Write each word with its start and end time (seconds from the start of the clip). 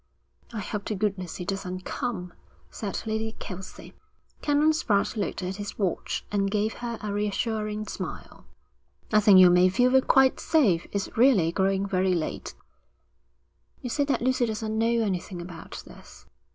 'I 0.51 0.61
hope 0.61 0.85
to 0.85 0.95
goodness 0.95 1.35
he 1.35 1.45
doesn't 1.45 1.85
come,' 1.85 2.33
said 2.71 3.03
Lady 3.05 3.33
Kelsey. 3.33 3.93
Canon 4.41 4.71
Spratte 4.73 5.15
looked 5.15 5.43
at 5.43 5.57
his 5.57 5.77
watch 5.77 6.25
and 6.31 6.49
gave 6.49 6.73
her 6.81 6.97
a 7.03 7.13
reassuring 7.13 7.85
smile. 7.85 8.47
'I 9.13 9.19
think 9.19 9.37
you 9.39 9.51
may 9.51 9.69
feel 9.69 10.01
quite 10.01 10.39
safe. 10.39 10.87
It's 10.91 11.15
really 11.15 11.51
growing 11.51 11.85
very 11.87 12.15
late.' 12.15 12.55
'You 13.83 13.91
say 13.91 14.03
that 14.05 14.23
Lucy 14.23 14.47
doesn't 14.47 14.75
know 14.75 14.87
anything 15.03 15.39
about 15.39 15.83
this?' 15.85 16.25